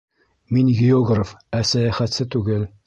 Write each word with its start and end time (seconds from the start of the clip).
Мин 0.57 0.71
географ, 0.79 1.37
ә 1.59 1.63
сәйәхәтсе 1.75 2.31
түгел. 2.37 2.69